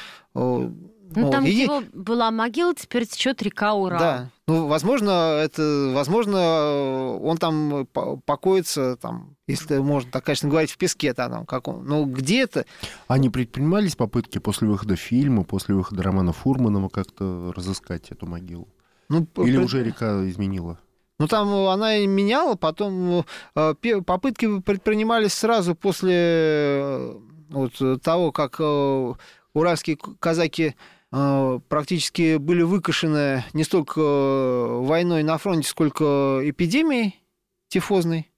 [1.15, 1.31] Ну, Вот.
[1.31, 3.99] там, И- где его была могила, теперь течет река Урал.
[3.99, 4.29] Да.
[4.47, 5.09] Ну, возможно,
[5.43, 11.47] это, возможно, он там по- покоится, там, если можно так, конечно, говорить, в песке там,
[11.47, 11.83] каком.
[11.83, 12.65] Ну, где это?
[13.07, 18.67] А не предпринимались попытки после выхода фильма, после выхода романа Фурманова как-то разыскать эту могилу?
[19.09, 20.79] Ну, Или пред- уже река изменила?
[21.19, 27.15] Ну, там она и меняла, потом э, пе- попытки предпринимались сразу после э,
[27.49, 29.13] вот того, как э,
[29.53, 30.75] уральские казаки
[31.11, 37.19] э, практически были выкашены не столько э, войной на фронте, сколько эпидемией
[37.67, 38.31] тифозной.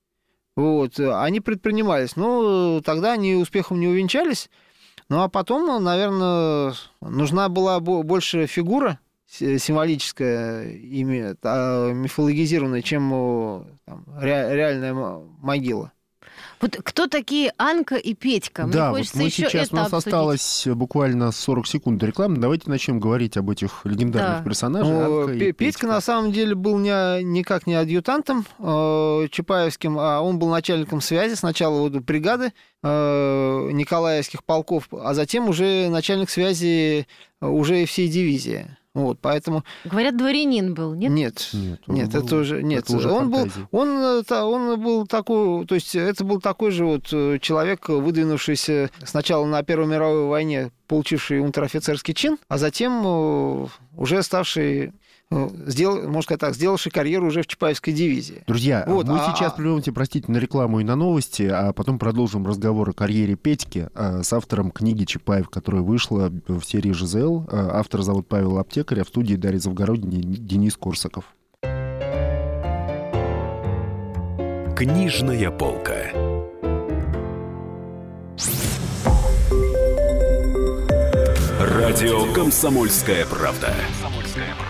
[0.56, 2.16] Вот, э, они предпринимались.
[2.16, 4.50] Ну, тогда они успехом не увенчались.
[5.08, 8.98] Ну, а потом, наверное, нужна была бо- больше фигура
[9.32, 14.94] с- символическая, ими, та, мифологизированная, чем там, ре- реальная
[15.42, 15.92] могила.
[16.60, 18.64] Вот кто такие Анка и Петька?
[18.66, 20.08] Мне да, вот хочется мы еще сейчас, это у нас обсудить.
[20.08, 22.38] осталось буквально 40 секунд до рекламы.
[22.38, 24.44] Давайте начнем говорить об этих легендарных Да.
[24.44, 24.94] персонажей.
[24.94, 29.98] Ну, Анка и Пе- Петька на самом деле был не, никак не адъютантом э, Чапаевским,
[29.98, 36.30] а он был начальником связи сначала вот бригады э, Николаевских полков, а затем уже начальник
[36.30, 37.08] связи
[37.42, 38.68] э, уже и всей дивизии.
[38.94, 41.12] Вот, поэтому Говорят, дворянин был, нет?
[41.12, 44.82] нет, Нет, он нет, был- это уже нет, это уже он был он э, он
[44.82, 49.88] был такой, то есть это был такой же вот э, человек, выдвинувшийся сначала на Первой
[49.88, 54.92] мировой войне, получивший унтер-офицерский чин, а затем э, уже ставший
[55.68, 58.44] сделал, можно сказать так, сделавший карьеру уже в Чапаевской дивизии.
[58.48, 62.46] Друзья, Вот, мы а- сейчас прервемся, простите, на рекламу и на новости, а потом продолжим
[62.46, 67.46] разговор о карьере Петьки а, с автором книги Чапаев, которая вышла в серии «ЖЗЛ».
[67.52, 71.26] А, Автор зовут Павел Аптекарь, а в студии Дарья Завгородний, Денис Корсаков.
[74.76, 76.12] Книжная полка.
[81.60, 83.74] Радио «Комсомольская правда».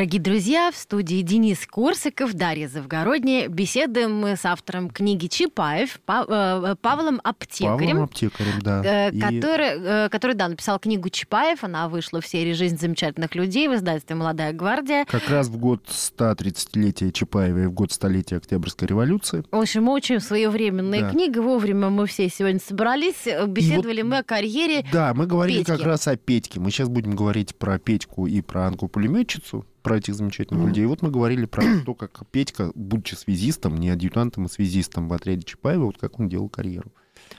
[0.00, 3.48] Дорогие друзья, в студии Денис Корсаков, Дарья Завгородняя.
[3.48, 7.76] Беседуем мы с автором книги Чапаев Па- э, Павлом Аптекарем.
[7.78, 8.82] Павлом Аптекарем, да.
[8.82, 9.66] э, И- который,
[10.06, 11.64] э, который, да, написал книгу Чапаев.
[11.64, 15.04] Она вышла в серии «Жизнь замечательных людей» в издательстве «Молодая гвардия».
[15.04, 19.44] Как раз в год 130-летия Чапаева и в год столетия Октябрьской революции.
[19.50, 21.10] В общем, очень своевременная Да.
[21.10, 21.40] книга.
[21.42, 23.26] Вовремя мы все сегодня собрались.
[23.26, 24.82] э, Беседовали мы о карьере.
[24.90, 25.72] Да, мы говорили Петьки.
[25.72, 26.58] как раз о Петьке.
[26.58, 30.84] Мы сейчас будем говорить про Петьку и про Анку пулеметчицу, про этих замечательных людей.
[30.84, 35.12] И вот мы говорили про то, как Петька, будучи связистом, не адъютантом, а связистом в
[35.12, 36.92] отряде Чапаева, вот как он делал карьеру.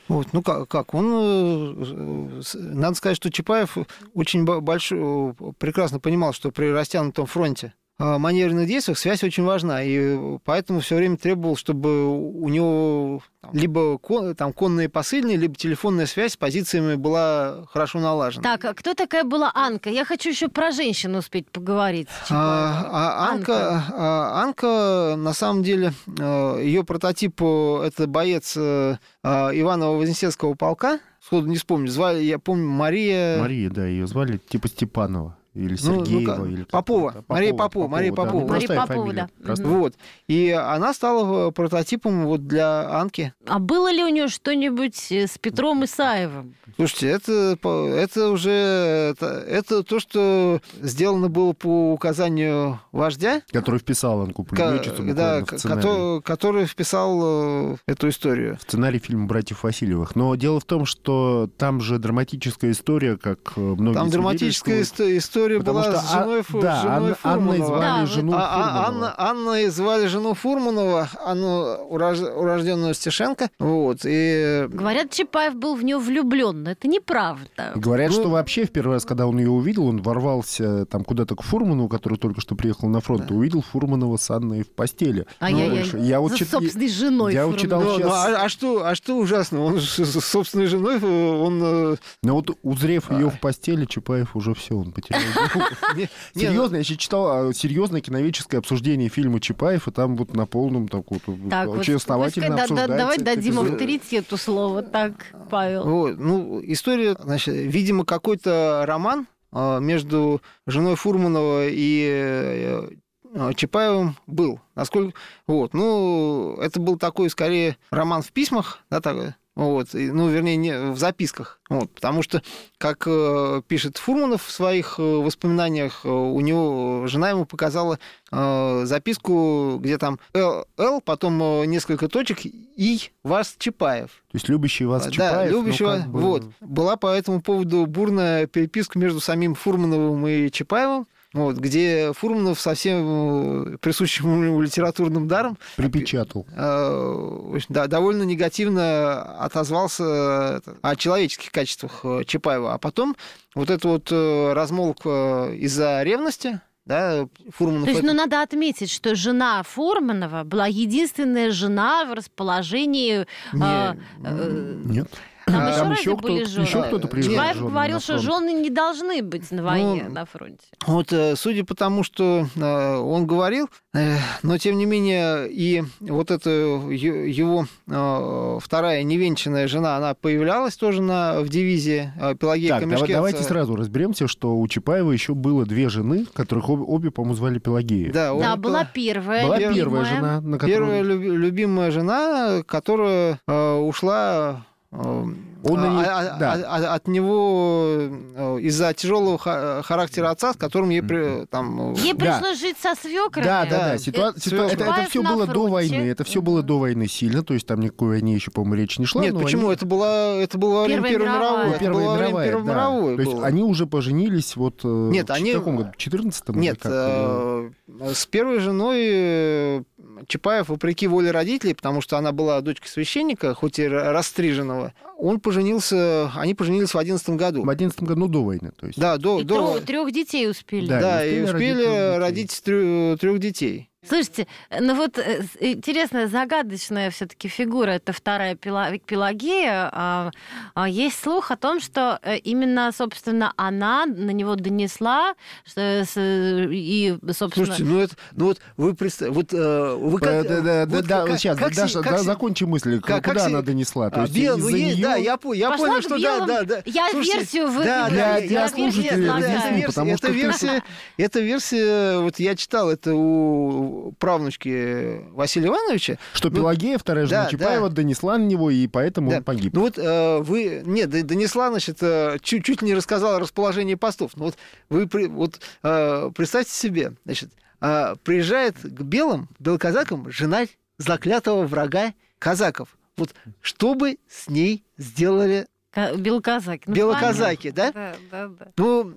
[0.08, 0.94] Вот, ну как, как?
[0.94, 3.78] Он, э, с- надо сказать, что Чапаев
[4.14, 9.84] очень бо- большой, прекрасно понимал, что при растянутом фронте э, маневренных действиях связь очень важна,
[9.84, 15.56] и поэтому все время требовал, чтобы у него там, либо кон- там, конные посыльные, либо
[15.56, 18.44] телефонная связь с позициями была хорошо налажена.
[18.44, 19.90] Так, а кто такая была Анка?
[19.90, 22.08] Я хочу еще про женщину успеть поговорить.
[22.10, 22.50] с Чапаевым.
[22.50, 29.50] А, а Анка, а, Анка, на самом деле, ее прототип э, это боец э, а,
[29.54, 31.00] Иваново-Вознесенского полка.
[31.24, 31.88] Сходу не вспомню.
[31.88, 33.40] Звали, я помню, Мария.
[33.40, 35.78] Мария, да, ее звали типа Степанова или Э.
[35.84, 36.46] Ну, ну, Сергеева.
[36.46, 37.10] или Попова.
[37.10, 37.24] это.
[37.28, 38.42] Мария Попова, Мария да, Попова.
[38.42, 39.46] ну, Мария Попова, фамилия, да.
[39.46, 39.68] простая.
[39.68, 39.94] Вот.
[40.28, 43.34] И она стала э, прототипом вот для Анки.
[43.46, 46.56] А было ли у нее что-нибудь э, с Петром Исаевым?
[46.78, 54.22] Слушайте, это, это уже это, это то, что сделано было по указанию вождя, Который вписал
[54.22, 58.58] Анку пулеметчицу да, который, который вписал э, эту историю.
[58.58, 60.16] в сценарий фильма «Братьев Васильевых».
[60.16, 65.22] Но дело в том, что там же драматическая история, как многие Там драматическая свидетельствуют.
[65.42, 67.66] Ист- история Потому была что, с женой, а, Фу- да, женой Анной Фурманова.
[67.66, 68.88] звали Да, жену А- а- Фурманова.
[68.88, 73.50] Анна, Анной звали жену Фурманова, Анну урож- урожденную Стешенко.
[73.60, 76.64] Вот, и Говорят, Чапаев был в нее влюблен.
[76.64, 77.72] но Это неправда.
[77.76, 81.36] Говорят, Ну- что вообще в первый раз, когда он ее увидел, он ворвался там куда-то
[81.36, 85.26] к Фурману, который только что приехал на фронт, и увидел Фурманова с Анной в постели.
[85.40, 85.86] Ай-яй-яй.
[85.94, 87.34] Ну, я вот За чит- собственной женой.
[87.34, 88.04] я вот читал Фурманова.
[88.04, 89.64] Ну, ну, сейчас- а, а что, а что ужасно?
[89.64, 91.62] Он же с собственной женой, он...
[91.64, 93.16] э, Но вот узрев А.
[93.16, 95.31] ее в постели, Чапаев уже все, он потерял ну,
[96.36, 100.88] Серьезно, я сейчас читал а, серьезное киноведческое обсуждение фильма Чапаев, и там вот на полном
[100.88, 102.98] так вот очень основательно обсуждается.
[102.98, 104.84] Давай дадим авторитету слово.
[104.84, 105.14] Так,
[105.50, 105.84] Павел.
[105.84, 112.90] Вот, ну, история, значит, видимо, какой-то роман а, между женой Фурманова и э,
[113.34, 114.62] э, Чапаевым был.
[114.76, 115.18] Насколько...
[115.46, 120.56] Вот, ну, это был такой, скорее, роман в письмах, да, такой, вот, и, ну, вернее,
[120.56, 121.60] не, в записках.
[121.70, 122.42] Вот, потому что,
[122.78, 128.00] как э, пишет Фурманов в своих э, воспоминаниях, э, у него жена ему показала
[128.32, 134.10] э, записку, где там Л, потом э, несколько точек, и вас Чапаев.
[134.32, 135.98] То есть любящий вас Да, Чапаев, ну, любящего.
[135.98, 136.44] как бы- Вот.
[136.62, 142.74] Была по этому поводу бурная переписка между самим Фурмановым и Чапаевым, вот, где Фурманов со
[142.74, 146.46] всем э, присущим ему литературным даром Припечатал.
[146.56, 152.74] э, да, довольно негативно отозвался э, о человеческих качествах э, Чапаева.
[152.74, 153.16] А потом
[153.56, 157.86] вот эта вот э, размолвка из-за ревности, да, Фурманов...
[157.86, 163.26] То есть, это- ну, надо отметить, что жена Фурманова была единственная жена в расположении...
[163.54, 165.10] Не, а, э, Нет.
[165.52, 165.90] Там А, еще Там
[166.26, 166.66] разве еще жены?
[166.66, 167.34] еще кто-то приезжал.
[167.34, 170.64] Чапаев с женами говорил, что жены не должны быть на войне, Ну, на фронте.
[170.88, 175.84] Вот, э, судя по тому, что э, он говорил, э, но тем не менее и
[176.00, 182.70] вот эта его э, вторая невенчанная жена, она появлялась тоже на, в дивизии э, Пелагея
[182.72, 183.14] Так, Камешкевца.
[183.14, 187.60] давайте сразу разберемся, что у Чапаева еще было две жены, которых обе, обе, по-моему, звали
[187.60, 188.12] Пелагея.
[188.12, 189.46] Да, Да, была первая.
[189.46, 190.16] Была первая первая любимая.
[190.16, 190.78] жена, на которую...
[190.78, 195.26] первая люб- любимая жена, которая э, ушла э,
[195.64, 196.54] Он а- и- а- да.
[196.68, 197.94] а- а- от него
[198.36, 202.40] э, из-за тяжелого ха- характера отца, с которым ей при- там э, Ей Да.
[202.40, 203.46] пришлось жить со свекрами.
[203.46, 203.96] Да, да, Да.
[203.98, 205.72] Ситуа- э, ситуа- это, это все было до фронте.
[205.72, 206.10] войны.
[206.10, 207.44] Это все было до войны сильно.
[207.44, 209.22] То есть там никакой войне еще, по-моему, речи не шла.
[209.22, 209.68] Нет, почему?
[209.68, 211.52] они- Это была, это была во время Первая Первой мировая.
[211.58, 211.70] мировой.
[211.76, 212.72] Это Первая было время мировая, Первой да.
[212.74, 213.46] мировой То есть было.
[213.46, 215.90] они уже поженились вот Нет, в они- каком году?
[215.98, 217.70] 14 Нет, э,
[218.14, 219.86] с первой женой
[220.28, 225.40] Чапаев, вопреки воле родителей, потому что она была дочкой священника, хоть и ра- расстриженного, он
[225.52, 227.64] поженился, они поженились в 11 году.
[227.64, 228.72] В 11 году, ну, до войны.
[228.80, 228.98] То есть.
[228.98, 230.88] Да, до, И до- трех детей успели.
[230.88, 233.90] Да, да, и и успели родить родить трех детей.
[234.08, 234.48] Слушайте,
[234.80, 239.92] ну вот э, интересная, загадочная все-таки фигура, это вторая Пела- Пелагея.
[239.94, 240.32] А,
[240.74, 247.16] а Есть слух о том, что э, именно, собственно, она на него донесла, что, и,
[247.32, 247.66] собственно...
[247.68, 250.96] Слушайте, ну это, ну вот вы представьте, вот э, вы как, Э, Да, да, да,
[250.96, 253.00] вот да, как- сейчас, как Даша, как да, закончи мысль.
[253.02, 254.10] как- Куда как она донесла?
[254.10, 256.48] То А, есть бел- ну, есть, неё- да, я, по- я понял, что белым.
[256.48, 256.82] да, да, да.
[256.88, 260.84] Я Слушайте, версию вы- да, да, я- слушателей я- эта версия- потому что версия,
[261.18, 266.18] эта версия, вот я читал это у правнучки Василия Ивановича.
[266.34, 267.96] Что Ну, Пелагея, вторая жена да, Чапаева, да.
[267.96, 269.38] донесла на него, и поэтому Да.
[269.38, 269.74] он погиб.
[269.74, 274.32] Ну вот э, вы, нет, донесла, значит, э, чуть, чуть ли не рассказала расположение постов.
[274.36, 274.56] Ну вот
[274.90, 280.66] вы вот э, представьте себе, значит, э, приезжает к белым, белоказакам, жена
[280.98, 282.90] заклятого врага казаков.
[283.18, 286.84] Вот что бы с ней сделали Ка- Белоказаки.
[286.88, 287.92] Ну, белоказаки, да?
[287.92, 288.20] понятно.
[288.32, 288.72] Да, да, да.
[288.78, 289.14] Ну,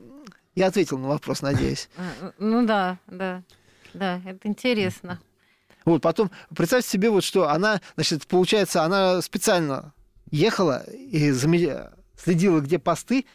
[0.57, 1.89] я ответил на вопрос, надеюсь.
[1.97, 3.43] А, Ну да, да.
[3.95, 5.21] Да, это интересно.
[5.85, 9.93] Вот, потом, представьте себе, вот что она, значит, получается, она специально
[10.31, 13.27] ехала и заме- следила, где посты,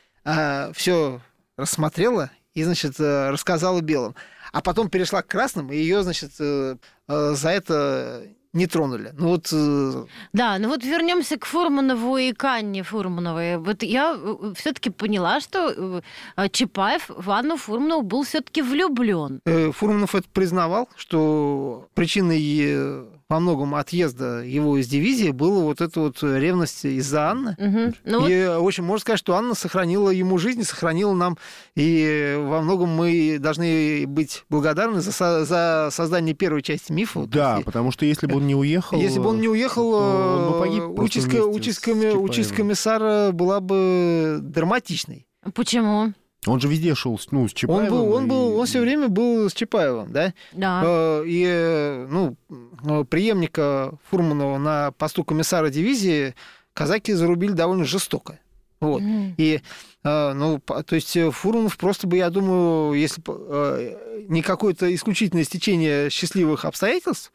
[0.74, 1.22] все
[1.58, 4.16] рассмотрела и, значит, э, рассказала белым.
[4.52, 9.14] А потом перешла к красным, и ее, значит, э, э, за это не тронули.
[9.18, 13.58] Ну вот, э, Да, ну вот вернемся к Фурманову и к Анне Фурмановой.
[13.58, 14.18] Вот я
[14.56, 16.02] все-таки поняла, что
[16.36, 19.42] э, Чапаев в Анну Фурманову был все-таки влюблен.
[19.46, 25.82] э, Фурманов это признавал, что причиной э, во многом отъезда его из дивизии была вот
[25.82, 27.56] эта вот ревность из-за Анны.
[28.04, 31.38] Ну, вот, и, в общем, можно сказать, что Анна сохранила ему жизнь, сохранила нам,
[31.76, 37.20] и во многом мы должны быть благодарны за, со- за создание первой части мифа.
[37.20, 39.00] Вот, Да, есть, потому что если бы он не уехал...
[39.00, 45.28] если бы он не уехал, он бы погиб э, комиссара была бы драматичной.
[45.54, 46.14] почему?
[46.50, 47.90] Он же везде шел с- ну, с Он Чапаевым.
[47.90, 50.34] был, он и- был, он все время был с Чапаевым, да?
[50.54, 50.82] Да.
[50.86, 52.36] Э, И ну,
[52.84, 56.34] э, преемника Фурманова на посту комиссара дивизии
[56.74, 58.40] казаки зарубили довольно жестоко.
[58.82, 59.02] Вот.
[59.02, 59.36] Мгм.
[59.38, 59.62] И,
[60.06, 63.98] э, ну, то есть Фурманов просто бы, я думаю, если бы
[64.30, 67.32] не какое-то исключительное стечение счастливых обстоятельств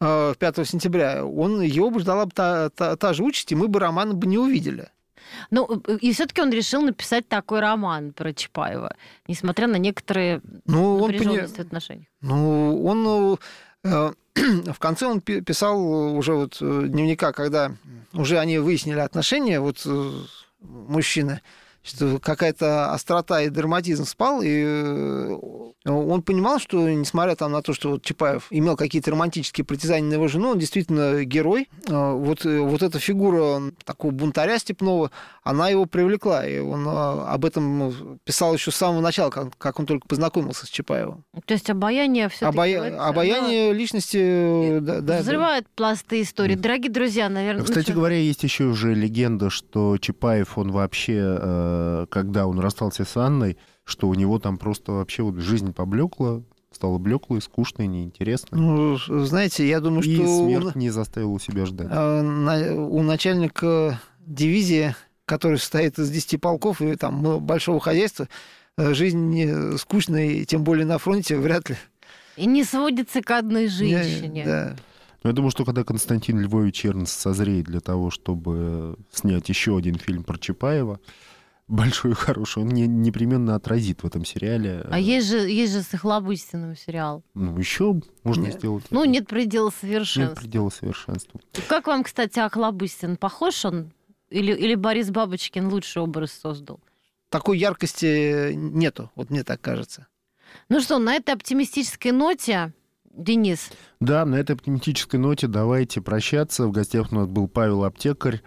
[0.00, 3.66] э, 5 сентября, он, его бы ждала бы та, та, та же участь, и мы
[3.68, 4.88] бы романа бы не увидели.
[5.50, 8.94] Ну, э, и все-таки он решил написать такой роман про Чапаева,
[9.28, 12.06] несмотря на некоторые Ну, он, напряженности в отношениях.
[12.20, 13.38] Ну, он
[13.84, 14.12] э,
[14.72, 15.80] в конце он пи- писал
[16.16, 17.72] уже вот э, дневника, когда
[18.12, 19.86] уже они выяснили отношения, вот
[20.60, 21.40] мужчины
[21.82, 25.38] что какая-то острота и драматизм спал, и э,
[25.86, 30.14] он понимал, что, несмотря там на то, что вот Чапаев имел какие-то романтические притязания на
[30.14, 31.68] его жену, он действительно герой.
[31.88, 35.10] Э, вот, э, вот эта фигура такого бунтаря степного,
[35.42, 39.86] она его привлекла, и он об этом писал еще с самого начала, как, как он
[39.86, 41.24] только познакомился с Чапаевым.
[41.46, 42.98] То есть обаяние все Обая...
[43.00, 44.78] Обаяние личности...
[44.80, 45.70] Да, взрывает да.
[45.74, 46.56] пласты истории.
[46.56, 47.64] Дорогие друзья, наверное...
[47.64, 51.69] Кстати ну, говоря, есть еще уже легенда, что Чапаев, он вообще Э,
[52.10, 56.42] когда он расстался с Анной, что у него там просто вообще вот жизнь поблекла,
[56.72, 58.60] стала блеклой, скучной, неинтересной.
[58.60, 60.22] Ну, знаете, я думаю, И что...
[60.22, 61.88] И смерть не заставила себя ждать.
[61.90, 64.94] Э, у начальника дивизии,
[65.24, 68.28] который состоит из 10 полков и там большого хозяйства,
[68.76, 71.76] э, жизнь не скучная, тем более на фронте, вряд ли.
[72.36, 74.44] И не сводится к одной женщине.
[74.44, 74.76] Да.
[75.22, 79.96] Но я думаю, что когда Константин Львович Чернс созреет для того, чтобы снять еще один
[79.96, 81.00] фильм про Чапаева,
[81.70, 84.86] большой и хороший, он не, непременно отразит в этом сериале.
[84.90, 87.22] А есть же, есть же с Охлобыстиным сериал.
[87.34, 88.54] Ну, еще можно нет.
[88.54, 88.84] сделать.
[88.90, 90.34] Ну, нет предела совершенства.
[90.34, 91.40] Нет предела совершенства.
[91.68, 93.16] Как вам, кстати, Охлобыстин?
[93.16, 93.92] Похож он?
[94.30, 96.80] Или, или Борис Бабочкин лучший образ создал?
[97.30, 100.06] Такой яркости нету, вот мне так кажется.
[100.68, 102.72] Ну что, на этой оптимистической ноте
[103.12, 103.70] Денис.
[104.00, 106.66] Да, на этой оптимистической ноте давайте прощаться.
[106.66, 108.40] В гостях у нас был Павел Аптекарь,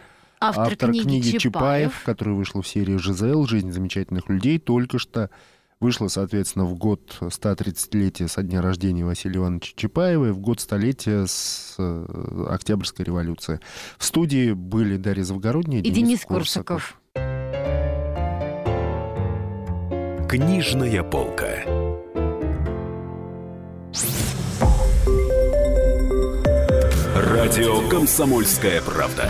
[0.45, 1.91] Автор, автор книги, книги Чапаев.
[1.93, 3.45] Чапаев, которая вышла в серии «ЖЗЛ.
[3.45, 5.29] Жизнь замечательных людей», только что
[5.79, 11.27] вышла, соответственно, в год 130-летия со дня рождения Василия Ивановича Чапаева и в год столетия
[11.27, 13.61] с э, Октябрьской революции.
[13.97, 16.99] В студии были Дарья Завгородняя и, и Денис, Денис Корсаков.
[20.27, 21.63] Книжная полка.
[27.15, 29.29] Радио «Комсомольская правда».